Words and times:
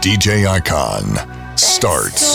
DJ 0.00 0.46
Aikhan 0.48 1.58
starts 1.60 2.29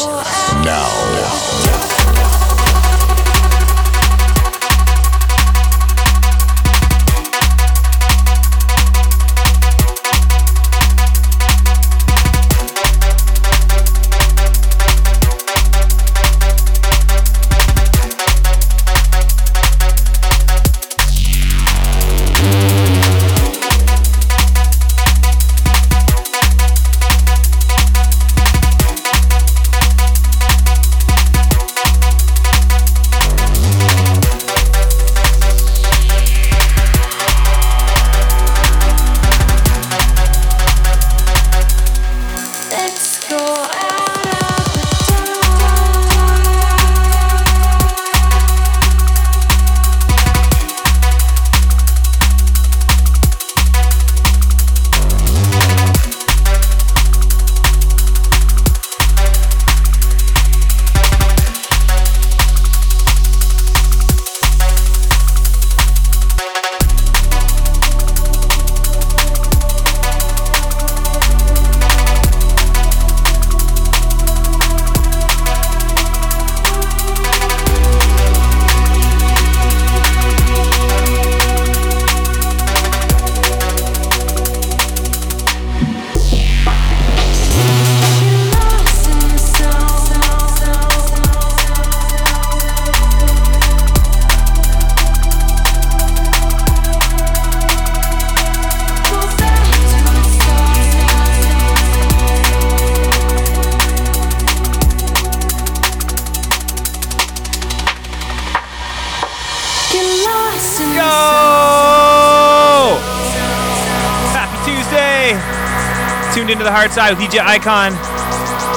the 116.95 117.02
hard 117.02 117.17
side 117.17 117.23
with 117.23 117.32
DJ 117.32 117.39
Aikhan. 117.39 117.92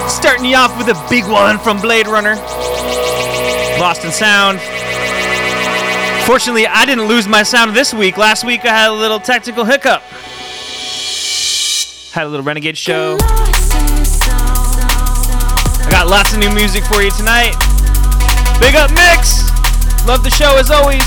Starting 0.08 0.44
you 0.44 0.56
off 0.56 0.76
with 0.76 0.88
a 0.88 1.06
big 1.08 1.24
one 1.26 1.58
from 1.58 1.80
Blade 1.80 2.06
Runner. 2.06 2.34
Lost 3.78 4.04
in 4.04 4.10
Sound. 4.10 4.60
Fortunately, 6.26 6.66
I 6.66 6.84
didn't 6.84 7.06
lose 7.06 7.26
my 7.28 7.42
sound 7.42 7.74
this 7.74 7.94
week. 7.94 8.18
Last 8.18 8.44
week 8.44 8.64
I 8.64 8.68
had 8.68 8.90
a 8.90 8.92
little 8.92 9.20
technical 9.20 9.64
hiccup. 9.64 10.02
Had 12.12 12.26
a 12.26 12.28
little 12.28 12.44
Renegade 12.44 12.76
show. 12.76 13.16
I 15.80 15.88
got 15.90 16.08
lots 16.08 16.32
of 16.32 16.40
new 16.40 16.50
music 16.50 16.84
for 16.84 17.02
you 17.02 17.10
tonight. 17.12 17.54
Big 18.60 18.74
up 18.74 18.90
Mix! 18.90 19.48
Love 20.06 20.24
the 20.24 20.30
show 20.30 20.56
as 20.58 20.70
always. 20.70 21.04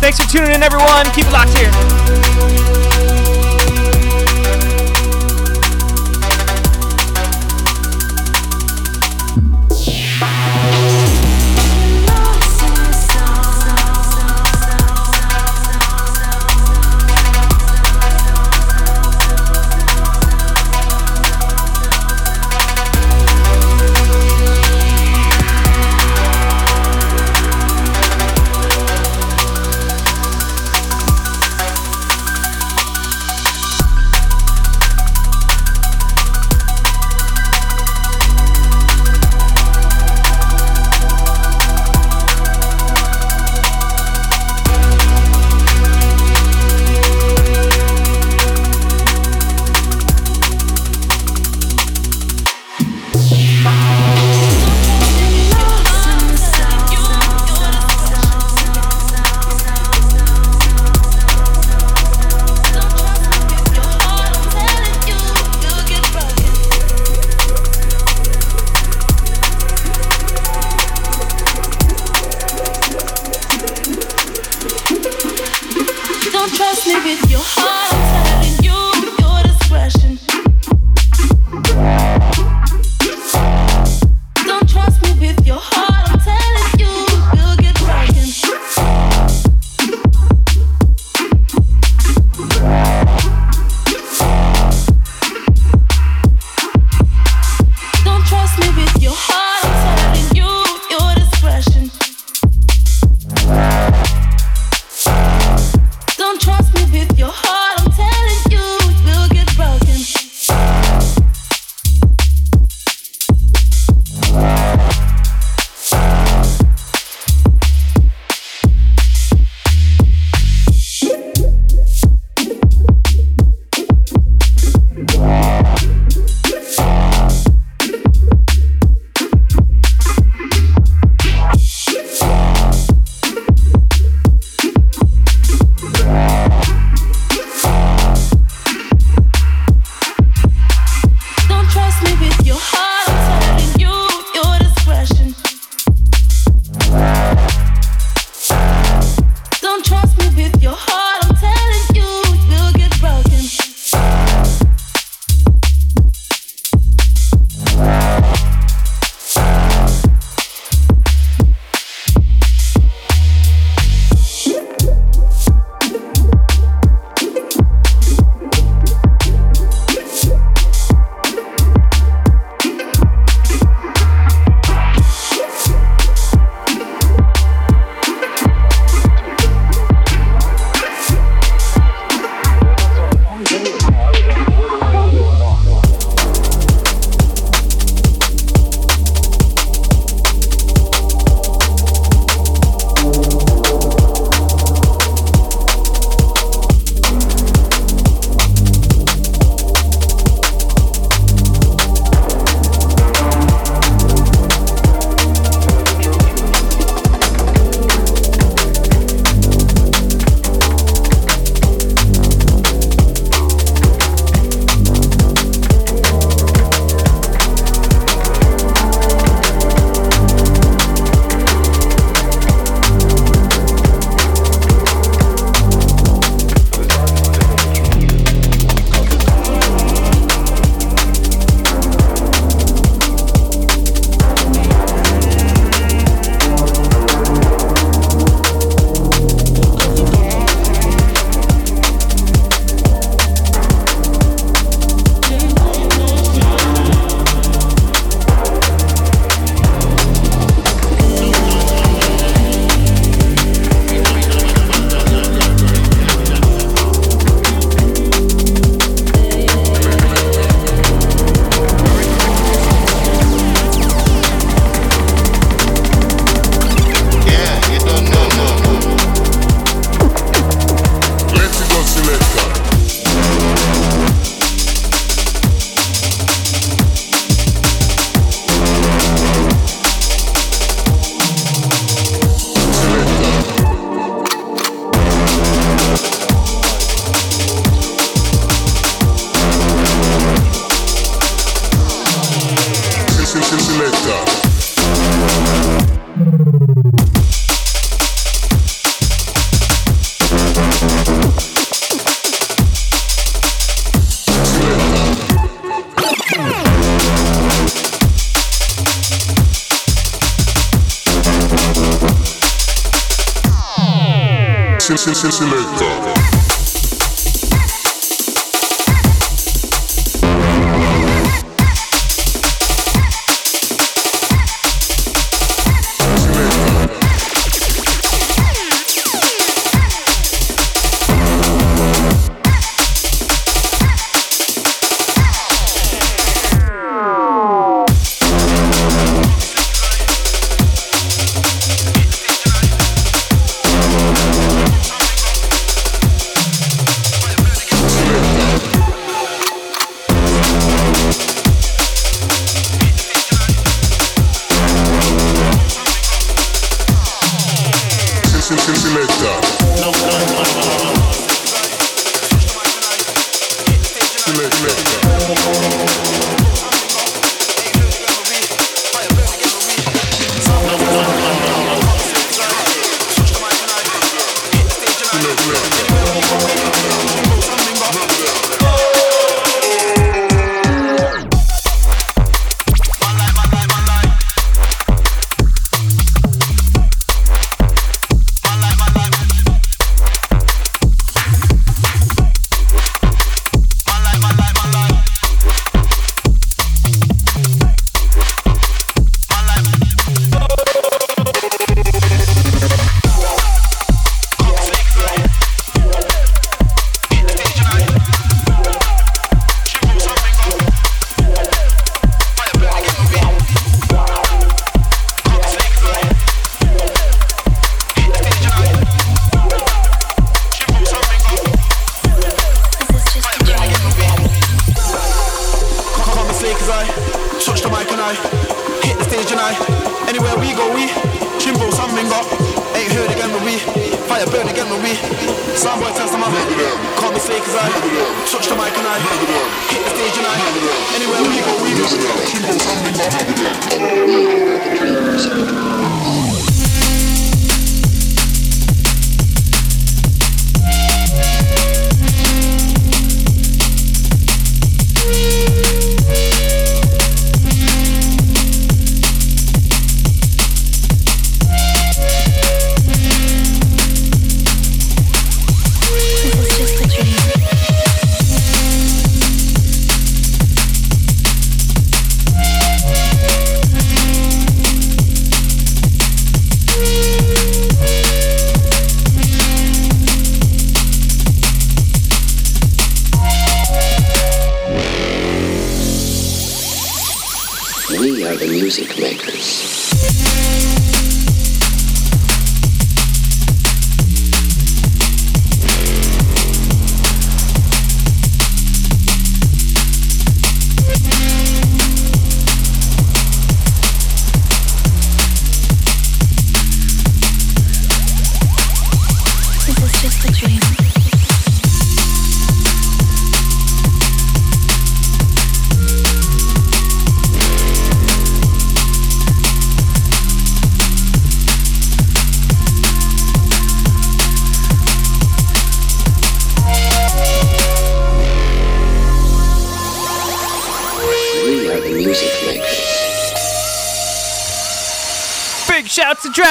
Thanks 0.00 0.18
for 0.20 0.30
tuning 0.30 0.52
in, 0.52 0.62
everyone. 0.62 1.06
Keep 1.12 1.26
it 1.26 1.32
locked 1.32 1.56
here. 1.58 2.83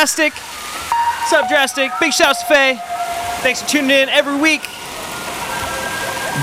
Drastic. 0.03 0.33
What's 0.33 1.31
up, 1.31 1.47
Drastic? 1.47 1.89
Big 1.97 2.11
shouts 2.11 2.41
to 2.41 2.45
Faye. 2.47 2.77
Thanks 3.41 3.61
for 3.61 3.69
tuning 3.69 3.91
in 3.91 4.09
every 4.09 4.35
week. 4.35 4.59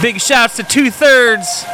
Big 0.01 0.19
shouts 0.19 0.57
to 0.57 0.63
two 0.63 0.91
thirds 0.91 1.67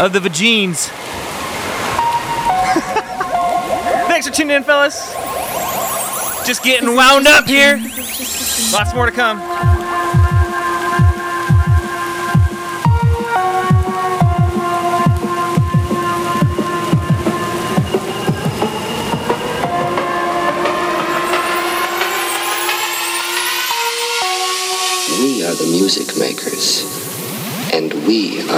of 0.00 0.14
the 0.14 0.20
Vagines. 0.20 0.88
Thanks 4.08 4.26
for 4.26 4.32
tuning 4.32 4.56
in, 4.56 4.62
fellas. 4.62 5.12
Just 6.46 6.64
getting 6.64 6.96
wound 6.96 7.26
up 7.26 7.44
here. 7.44 7.76
Lots 8.72 8.94
more 8.94 9.04
to 9.04 9.12
come. 9.12 9.73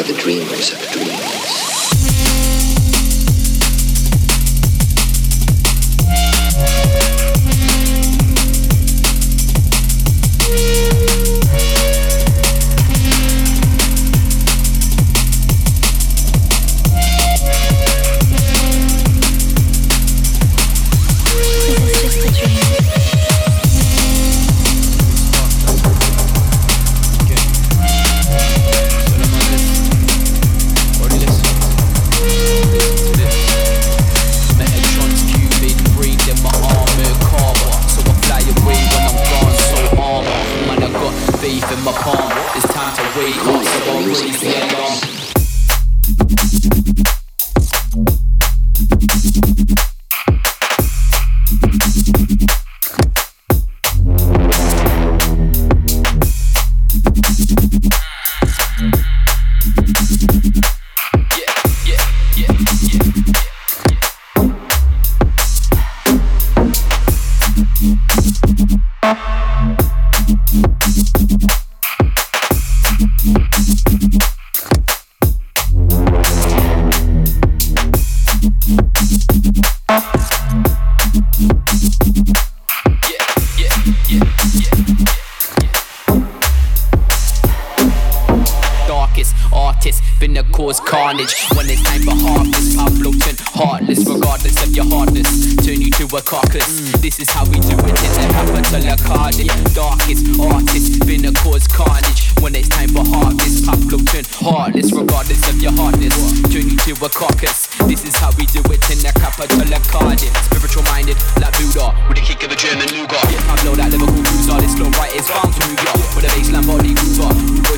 The 0.07 0.13
dreamers 0.13 0.73
of 0.73 0.79
dreams. 0.93 1.36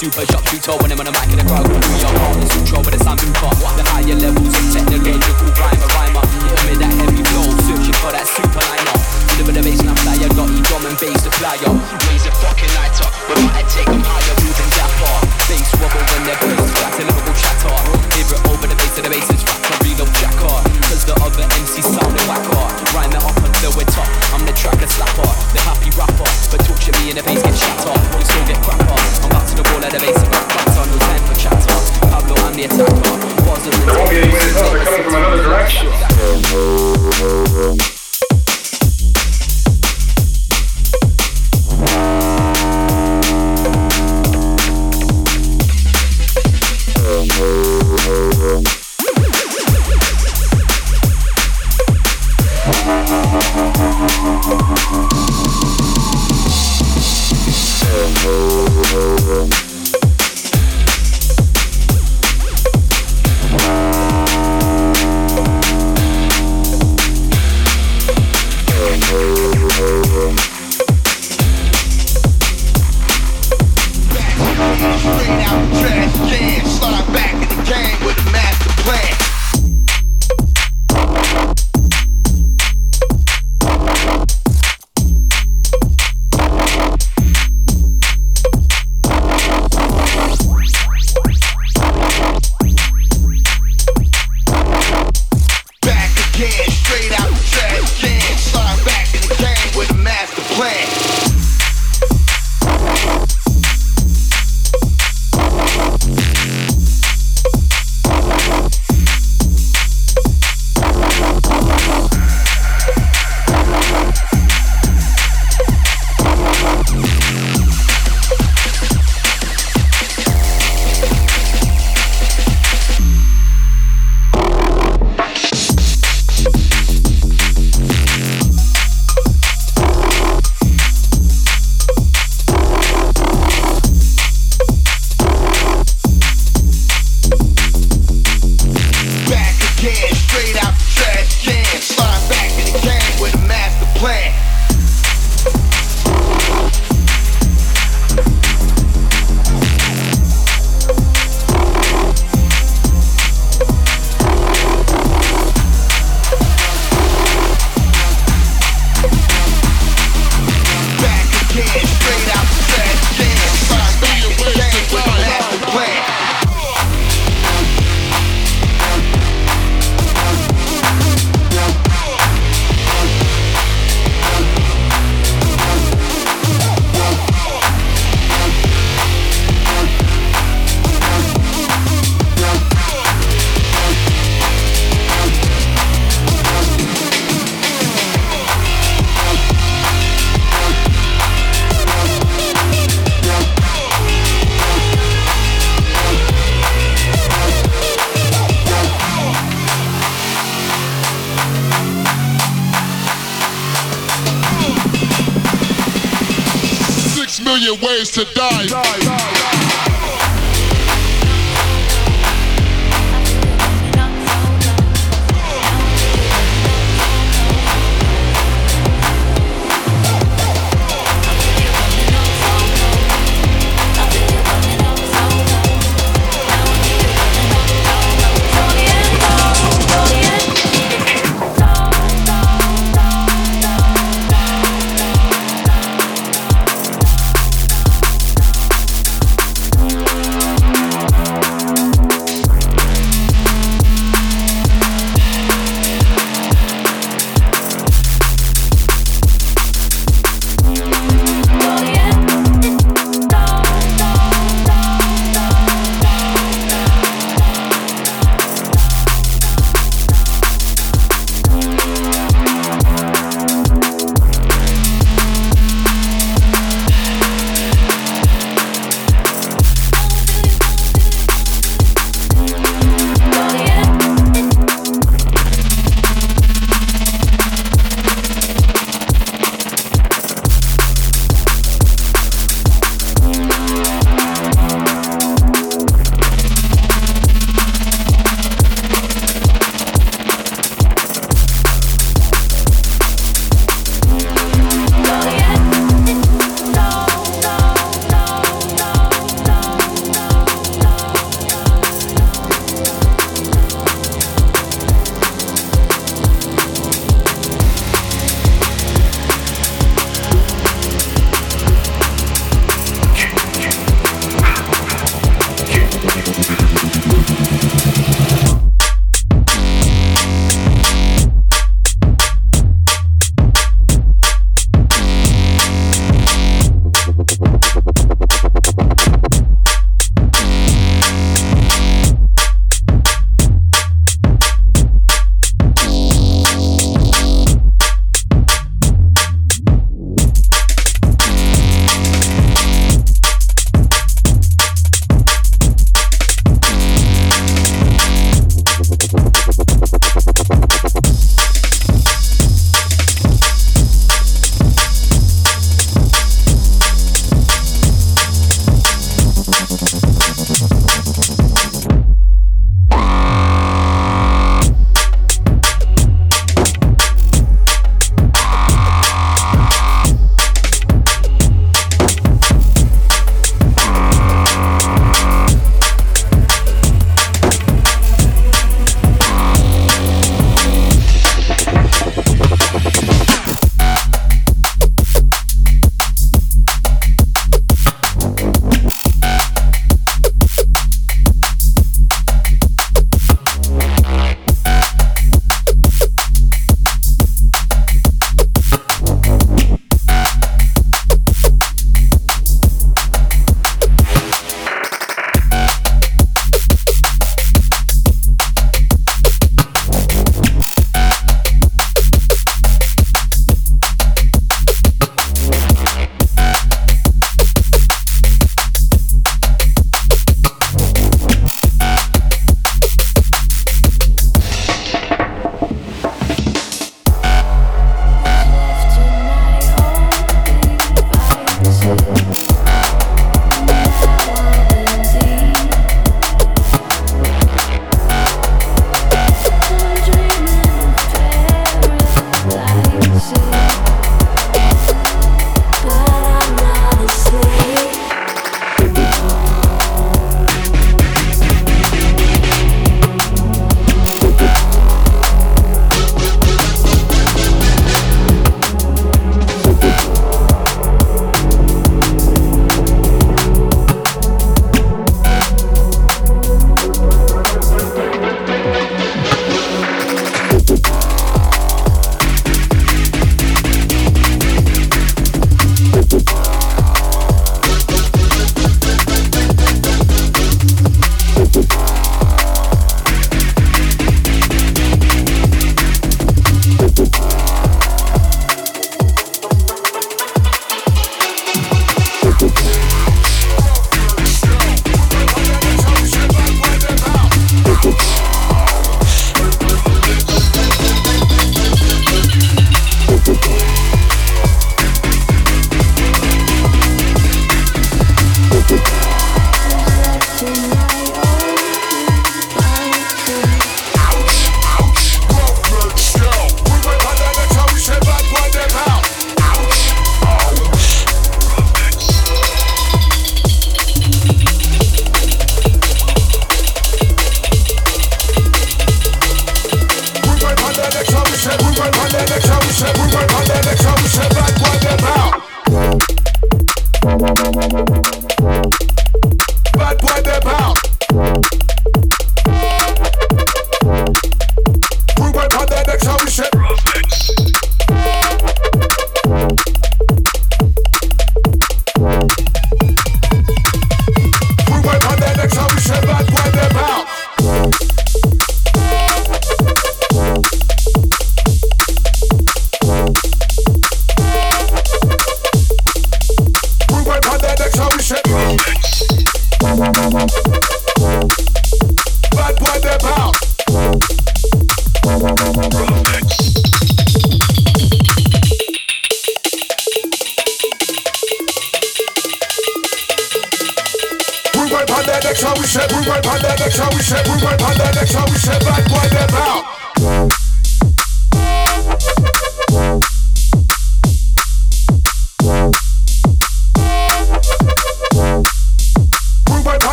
super 0.00 0.24
shop 0.32 0.40
tutor 0.48 0.72
when 0.80 0.88
I'm 0.88 0.96
on 0.96 1.04
the 1.04 1.12
mic 1.12 1.28
in 1.28 1.36
a 1.36 1.44
crowd. 1.44 1.68
we 1.68 1.76
are 1.76 2.16
own 2.32 2.40
sutra 2.48 2.80
with 2.80 2.96
a 2.96 3.00
sound 3.04 3.20
for 3.20 3.52
the 3.76 3.84
higher 3.92 4.16
levels 4.16 4.48
of 4.48 4.64
technological 4.72 5.52
rhyme, 5.60 5.76
a 5.76 5.88
rhymer. 5.92 6.24
Hit 6.48 6.60
me 6.64 6.74
that 6.80 6.92
heavy 7.04 7.20
flow, 7.28 7.44
searching 7.68 7.98
for 8.00 8.08
that 8.08 8.24
super 8.24 8.64
liner. 8.64 8.96
Living 9.36 9.60
the 9.60 9.62
bass 9.62 9.84
and 9.84 9.92
I 9.92 9.94
fly, 10.00 10.16
I 10.16 10.28
got 10.32 10.48
E 10.56 10.60
drum 10.64 10.88
and 10.88 10.96
bass 10.96 11.20
to 11.20 11.30
fly 11.36 11.60
up. 11.68 11.76
Raise 12.08 12.24
a 12.24 12.32
fucking 12.32 12.72
lights 12.80 13.04
up, 13.04 13.12
we're 13.28 13.44
about 13.44 13.60
to 13.60 13.76
take 13.76 13.92
a 13.92 14.19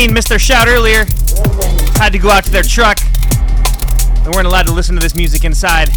Dean, 0.00 0.14
their 0.14 0.38
Shout 0.38 0.66
earlier, 0.66 1.04
had 1.96 2.08
to 2.12 2.18
go 2.18 2.30
out 2.30 2.44
to 2.44 2.50
their 2.50 2.62
truck. 2.62 2.98
They 4.24 4.30
weren't 4.30 4.46
allowed 4.46 4.64
to 4.64 4.72
listen 4.72 4.94
to 4.94 5.00
this 5.02 5.14
music 5.14 5.44
inside. 5.44 5.90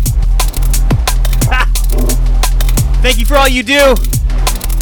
Ha! 1.47 1.71
Thank 3.01 3.17
you 3.17 3.25
for 3.25 3.35
all 3.35 3.47
you 3.47 3.63
do. 3.63 3.95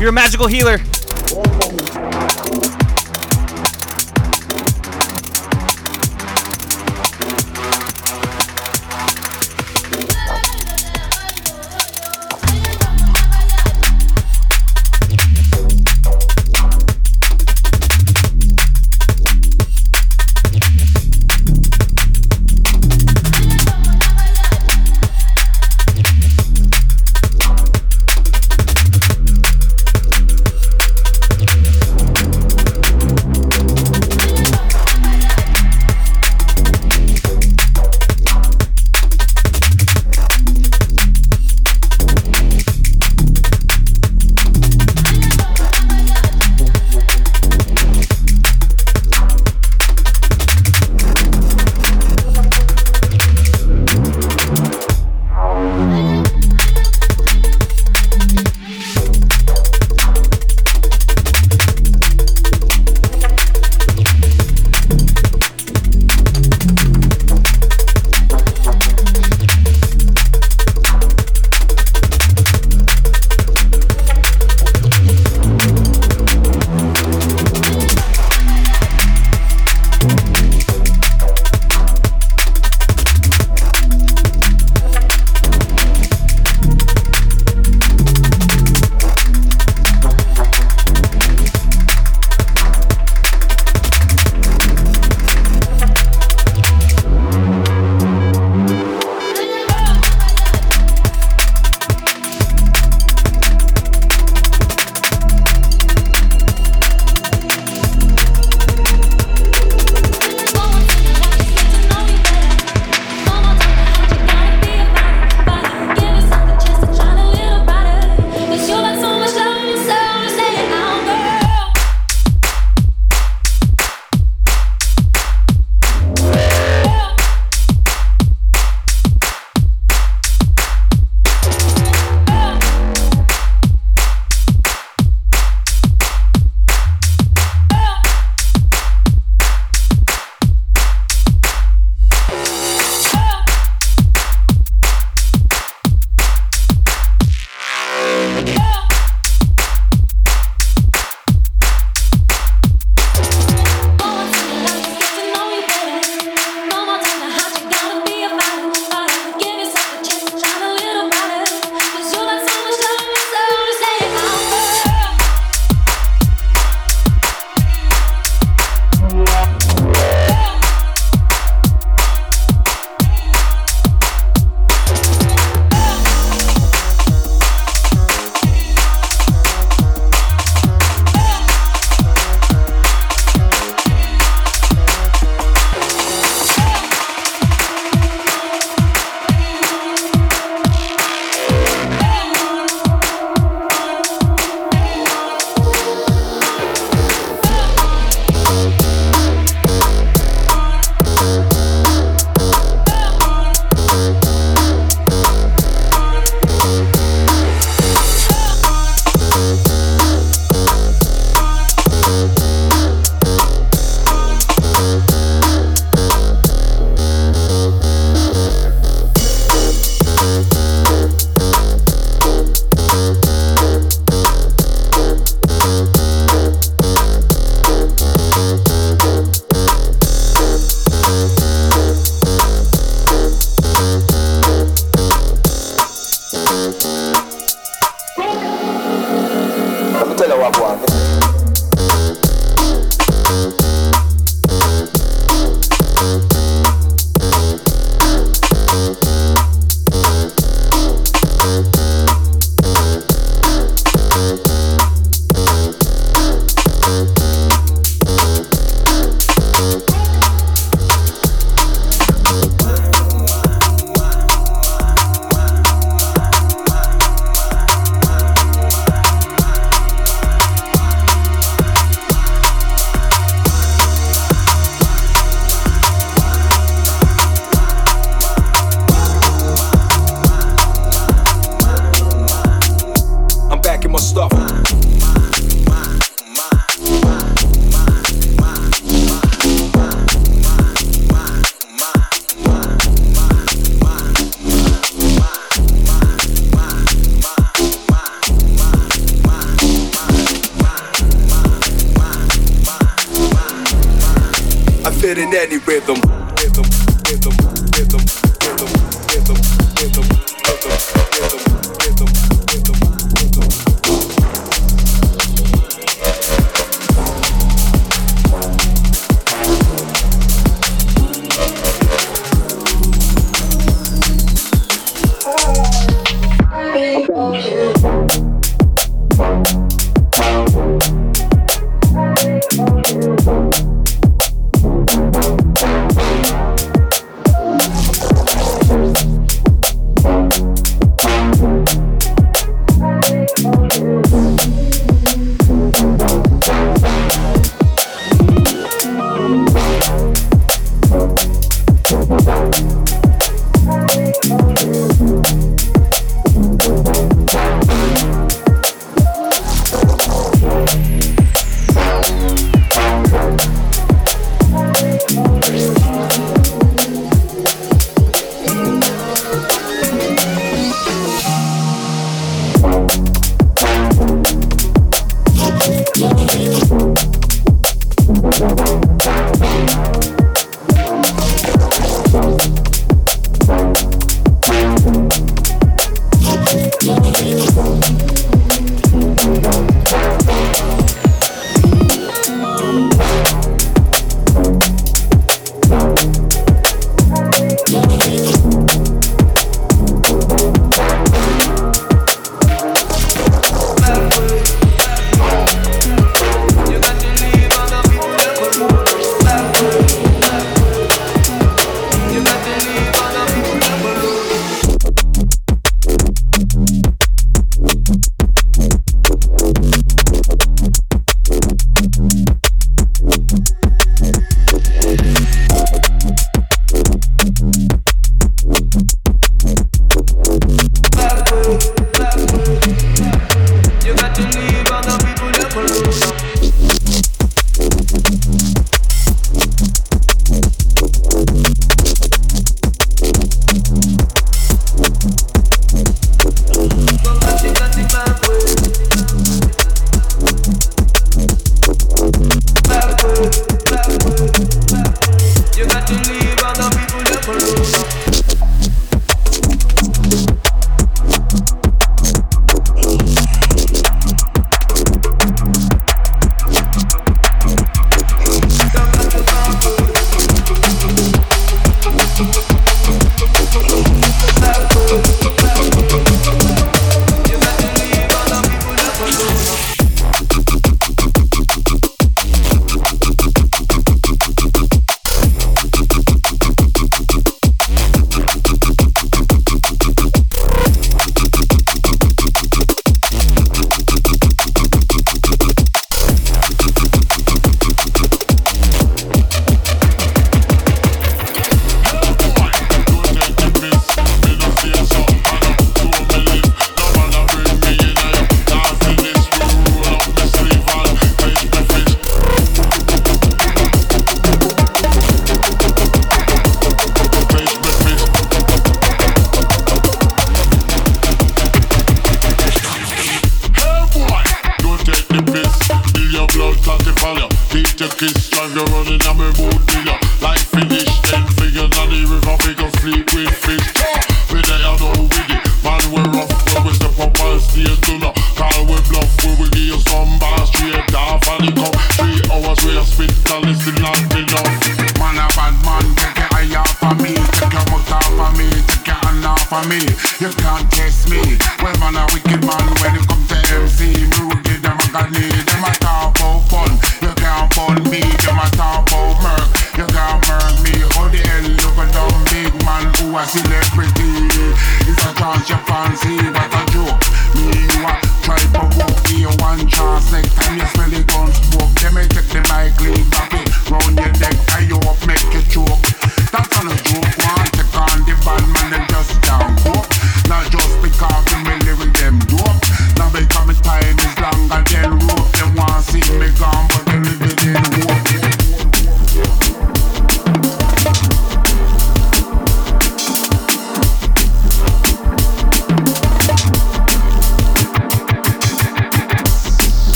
You're 0.00 0.08
a 0.08 0.12
magical 0.12 0.48
healer. 0.48 0.78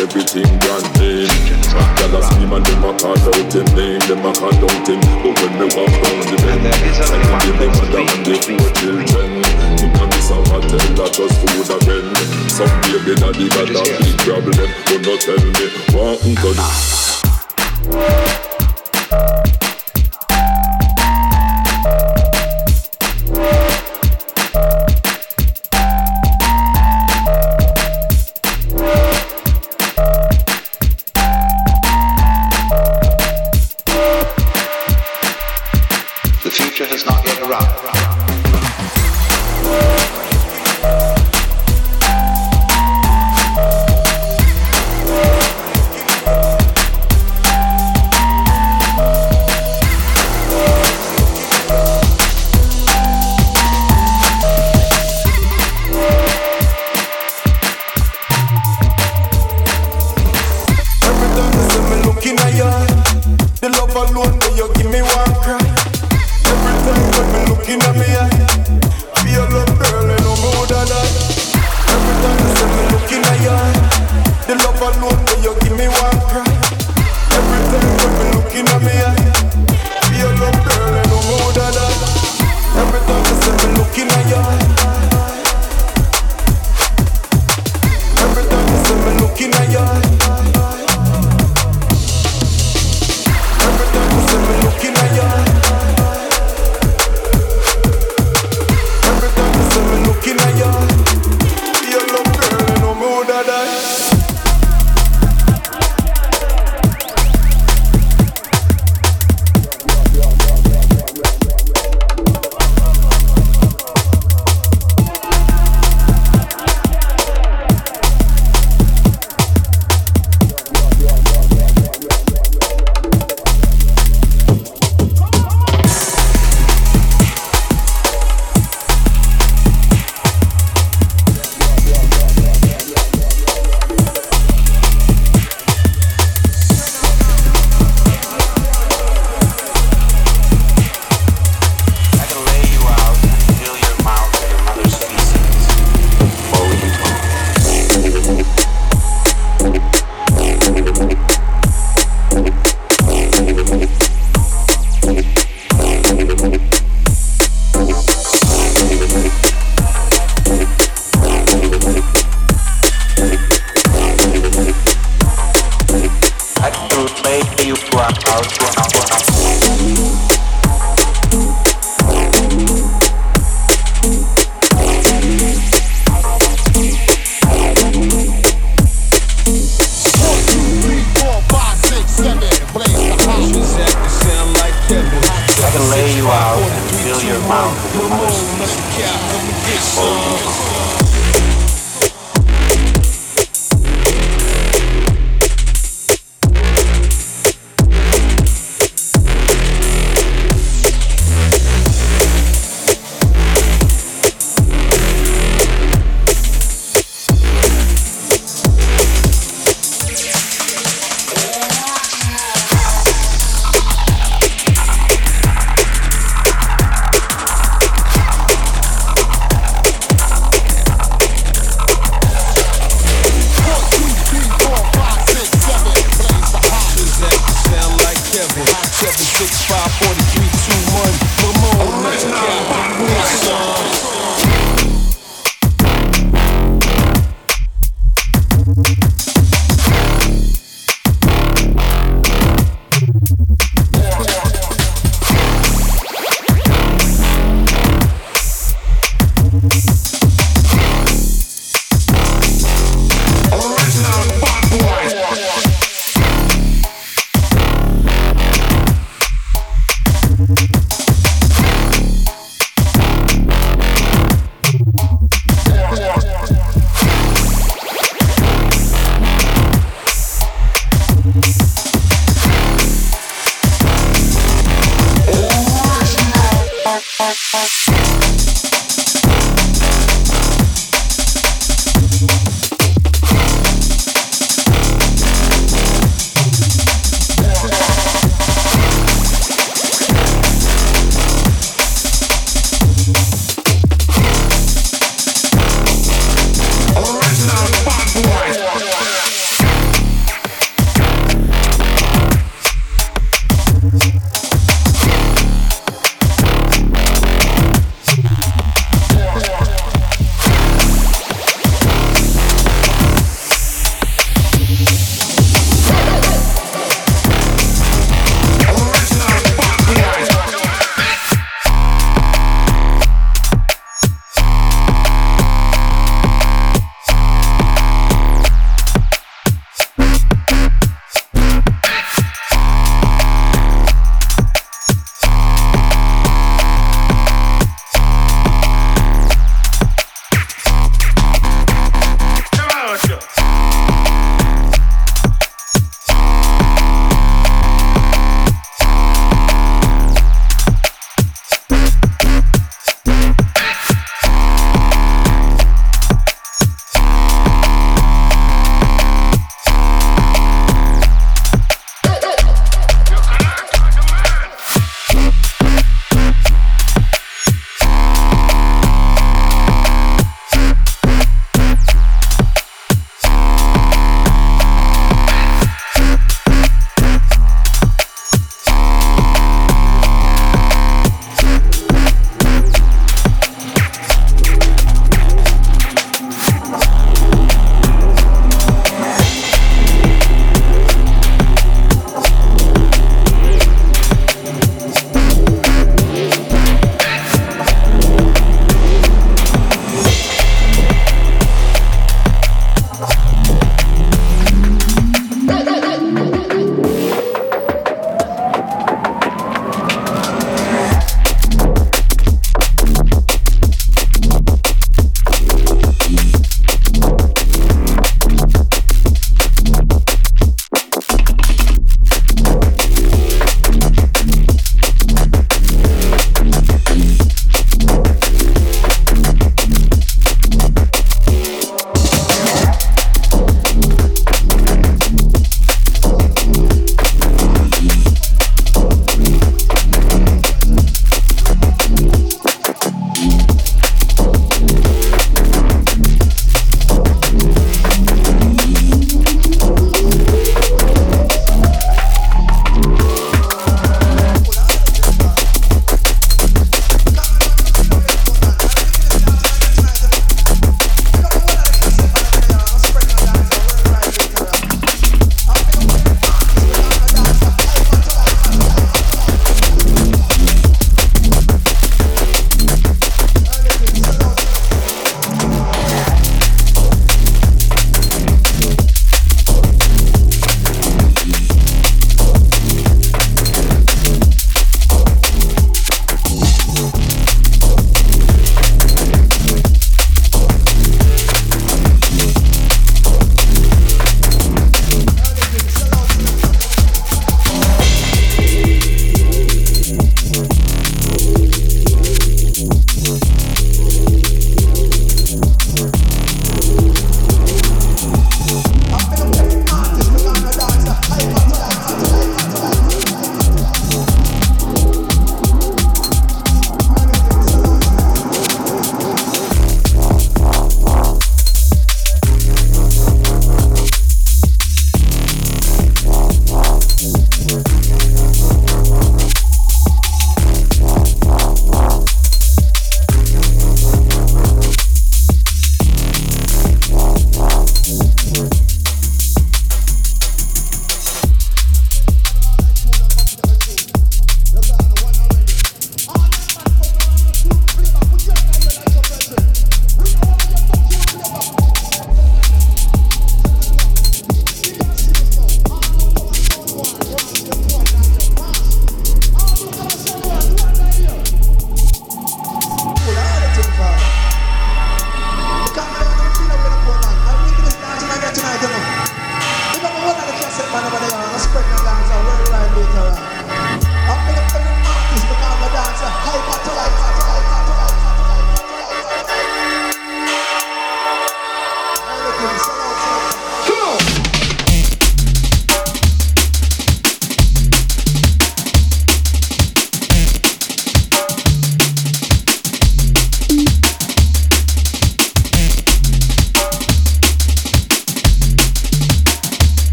everything 0.00 0.46
brand 0.60 0.86
name. 1.00 1.28
Gyal 1.96 2.14
a 2.16 2.20
see 2.22 2.46
man, 2.46 2.62
them 2.62 2.84
a 2.84 2.92
call 2.98 3.16
out 3.16 3.54
him 3.54 3.66
name, 3.76 4.00
them 4.08 4.24
a 4.24 4.32
call 4.32 4.52
out 4.52 4.88
him. 4.88 5.00
But 5.22 5.34
when 5.40 5.52
me 5.56 5.66
walk 5.72 5.92
down 6.04 6.20
the 6.28 6.36
bend, 6.44 6.66
I 6.66 7.16
can 7.22 7.38
give 7.44 7.58
him 7.60 7.72
a 7.72 7.84
damn 7.92 8.20
the 8.24 8.34
four 8.44 8.68
children. 8.76 9.30
Me 9.40 9.86
and 9.86 10.08
me 10.10 10.20
some 10.20 10.44
a 10.44 10.58
tell 10.68 10.90
that 11.00 11.12
just 11.12 11.36
food 11.40 11.70
a 11.70 11.76
friend. 11.84 12.08
Some 12.50 12.74
baby 12.84 13.14
daddy 13.16 13.48
got 13.48 13.70
a 13.70 13.82
big 13.98 14.16
problem, 14.24 14.68
but 14.86 15.00
not 15.06 15.20
tell 15.20 15.40
me 15.40 15.64
what 15.92 16.20
to 16.20 16.52
do. 18.20 18.25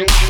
you. 0.00 0.29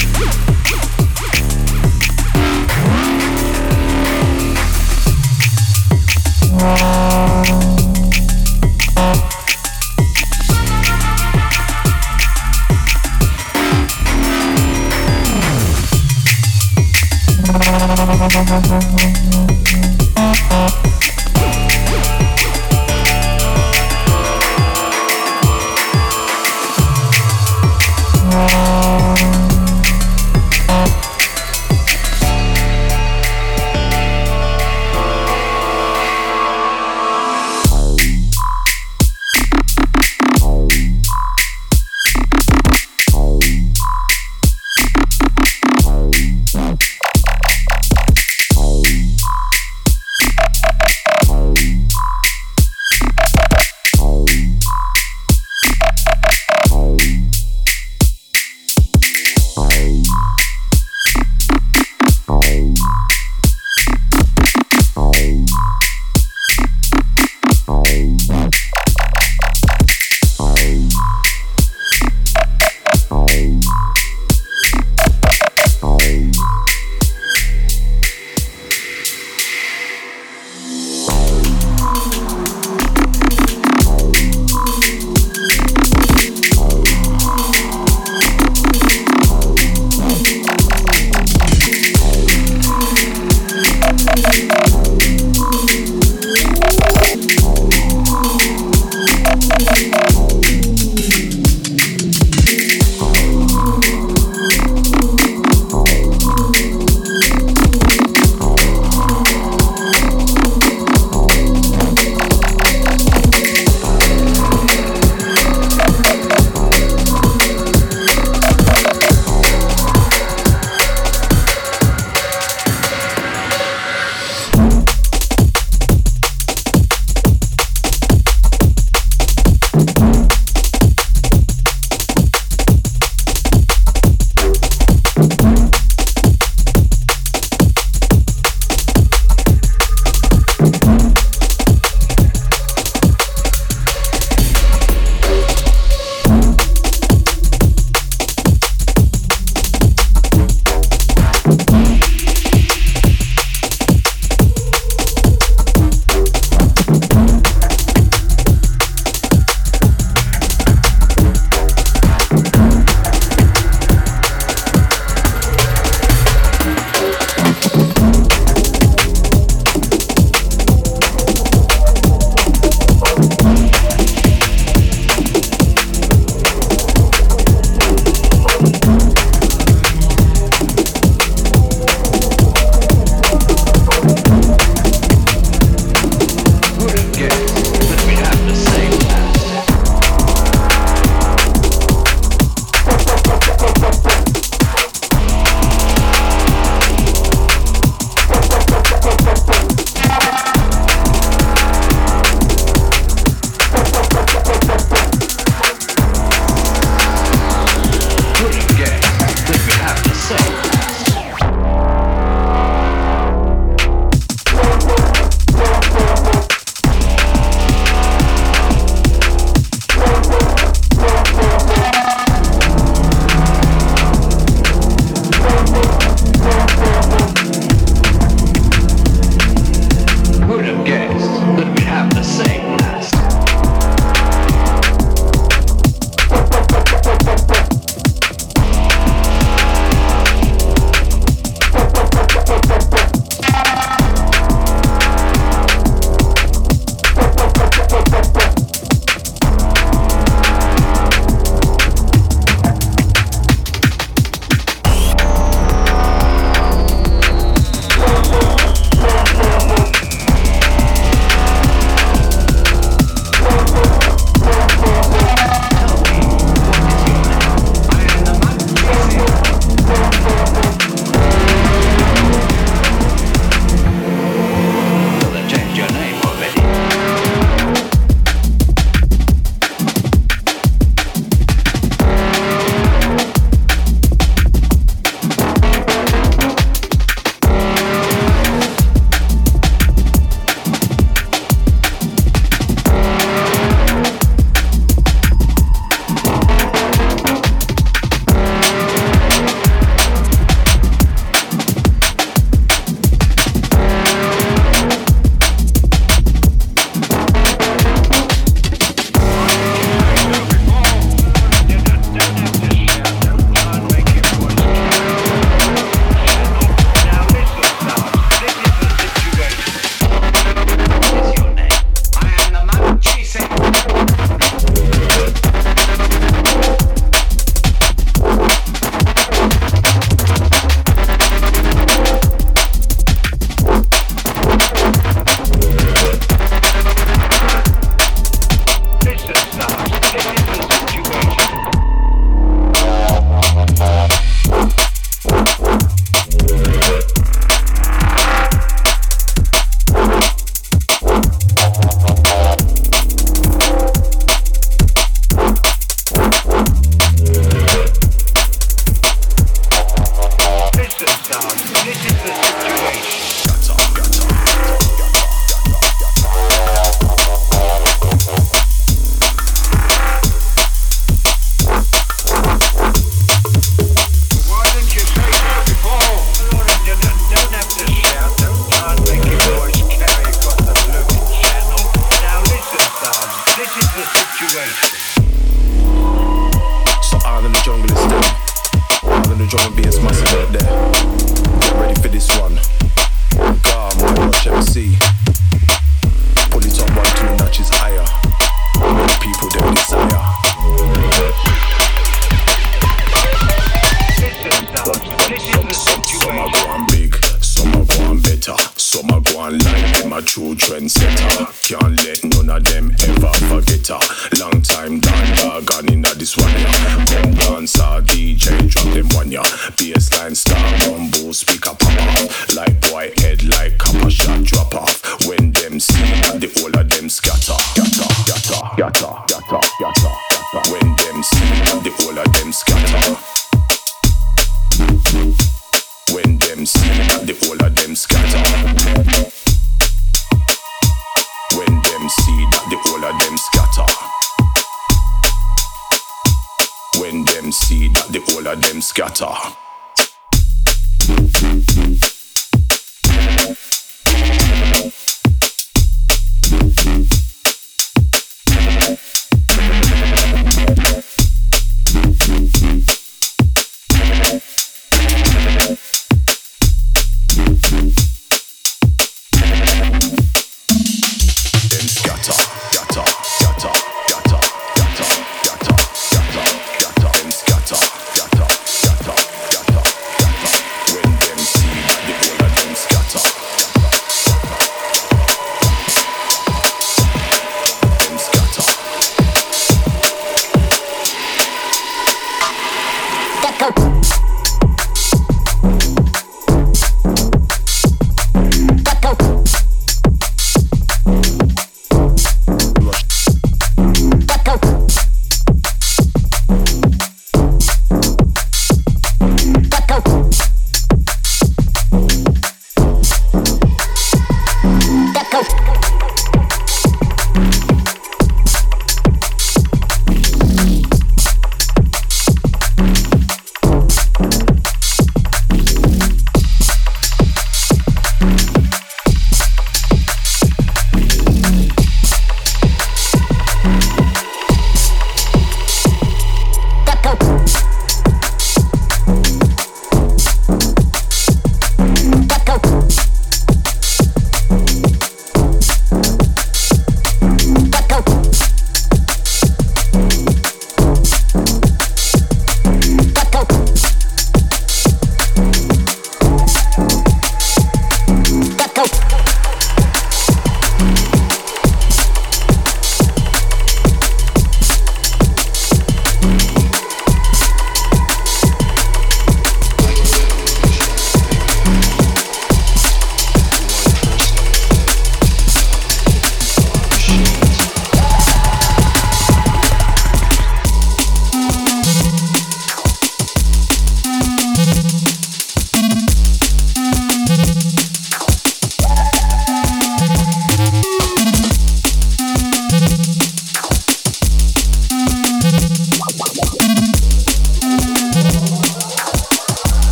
see 447.51 447.87
that 447.89 448.07
the 448.09 448.19
whole 448.19 448.47
of 448.47 448.61
them 448.61 448.81
scatter. 448.81 449.25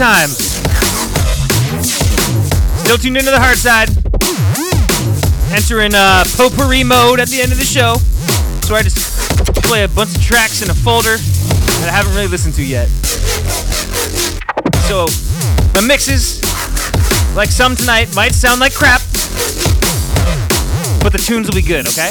Time? 0.00 0.30
Still 2.80 2.96
tuned 2.96 3.18
into 3.18 3.30
the 3.30 3.36
Hardside. 3.36 3.90
Enter 5.52 5.80
Entering 5.82 5.94
uh, 5.94 6.24
potpourri 6.38 6.84
mode 6.84 7.20
at 7.20 7.28
the 7.28 7.42
end 7.42 7.52
of 7.52 7.58
the 7.58 7.66
show. 7.66 7.96
So 8.64 8.74
I 8.74 8.82
just 8.82 8.96
play 9.62 9.84
a 9.84 9.88
bunch 9.88 10.16
of 10.16 10.22
tracks 10.22 10.62
in 10.62 10.70
a 10.70 10.74
folder 10.74 11.18
that 11.18 11.88
I 11.92 11.92
haven't 11.92 12.14
really 12.14 12.28
listened 12.28 12.54
to 12.54 12.64
yet. 12.64 12.88
So 14.88 15.04
the 15.76 15.84
mixes, 15.86 16.40
like 17.36 17.50
some 17.50 17.76
tonight, 17.76 18.08
might 18.16 18.32
sound 18.32 18.58
like 18.58 18.72
crap, 18.72 19.02
but 21.04 21.12
the 21.12 21.20
tunes 21.22 21.46
will 21.46 21.56
be 21.56 21.60
good, 21.60 21.86
okay? 21.88 22.08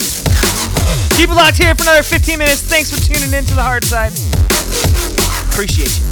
Keep 1.17 1.31
it 1.31 1.33
locked 1.33 1.57
here 1.57 1.73
for 1.73 1.81
another 1.81 2.03
15 2.03 2.37
minutes. 2.37 2.61
Thanks 2.61 2.93
for 2.93 3.01
tuning 3.01 3.33
in 3.33 3.45
to 3.45 3.55
the 3.55 3.65
Hardside. 3.65 4.13
Appreciate 5.51 5.97
you. 5.97 6.08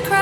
it's. 0.00 0.21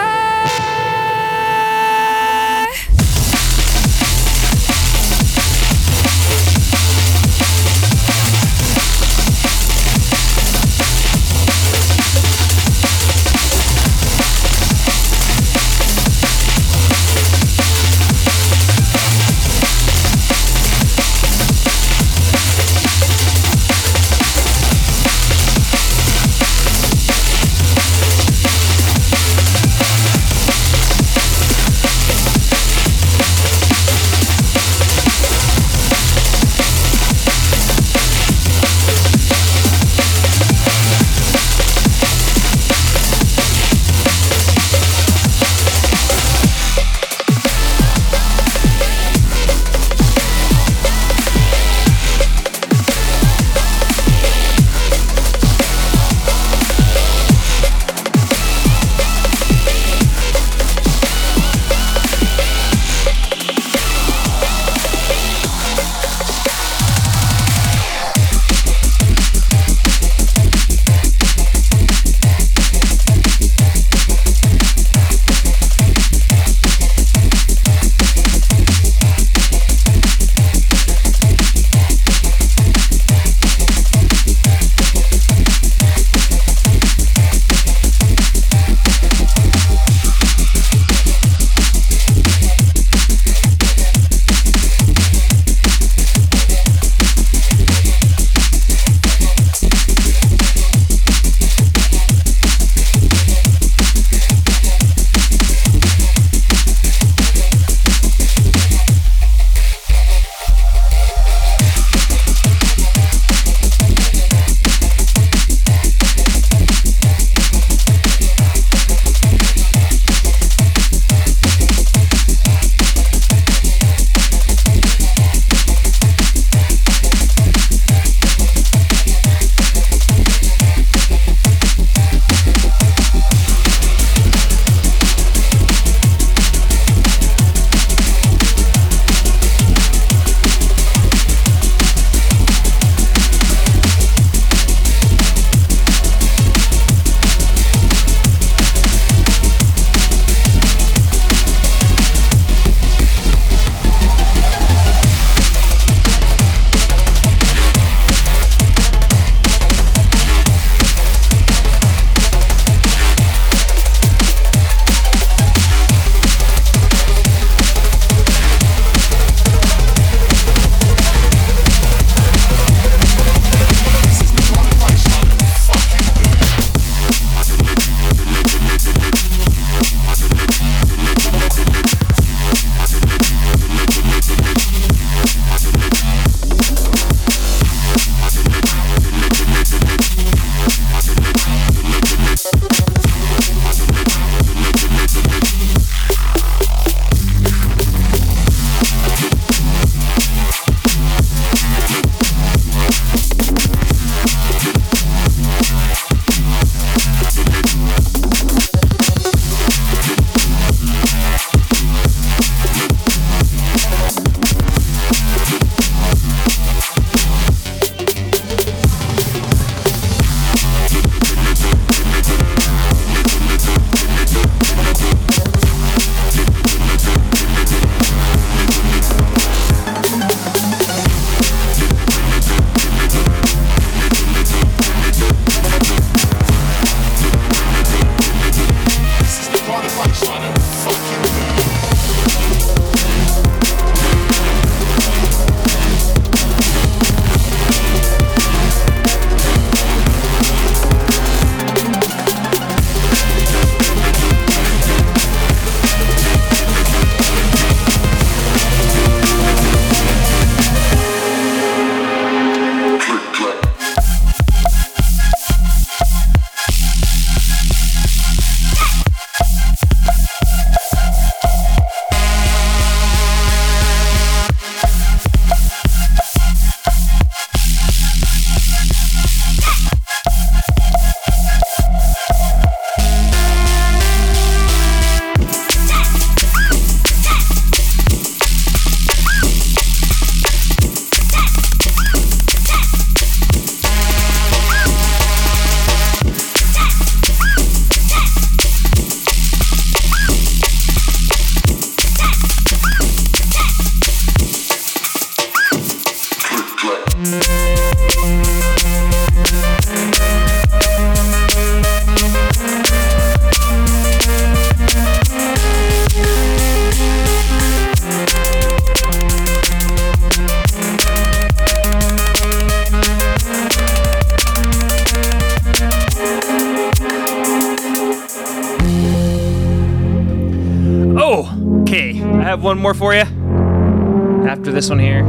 More 332.80 332.94
for 332.94 333.14
you 333.14 333.20
after 333.20 334.72
this 334.72 334.88
one 334.88 334.98
here. 334.98 335.22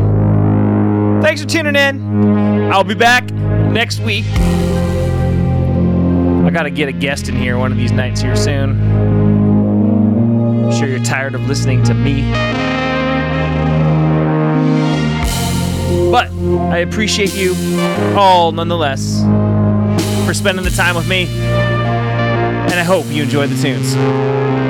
Thanks 1.21 1.41
for 1.41 1.47
tuning 1.47 1.75
in. 1.75 2.71
I'll 2.71 2.83
be 2.83 2.95
back 2.95 3.29
next 3.31 3.99
week. 3.99 4.25
I 6.45 6.49
gotta 6.49 6.69
get 6.69 6.87
a 6.87 6.91
guest 6.91 7.27
in 7.29 7.35
here 7.35 7.57
one 7.57 7.71
of 7.71 7.77
these 7.77 7.91
nights 7.91 8.21
here 8.21 8.35
soon. 8.35 8.79
I'm 10.65 10.71
sure 10.71 10.87
you're 10.87 11.03
tired 11.03 11.35
of 11.35 11.41
listening 11.47 11.83
to 11.83 11.93
me. 11.93 12.31
But 16.09 16.31
I 16.71 16.77
appreciate 16.77 17.35
you 17.35 17.53
all 18.17 18.51
nonetheless 18.51 19.21
for 20.25 20.33
spending 20.33 20.63
the 20.63 20.71
time 20.71 20.95
with 20.95 21.07
me. 21.07 21.27
And 21.27 22.73
I 22.73 22.83
hope 22.83 23.05
you 23.07 23.23
enjoy 23.23 23.47
the 23.47 23.61
tunes. 23.61 24.60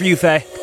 For 0.00 0.06
you, 0.06 0.16
Faye. 0.16 0.59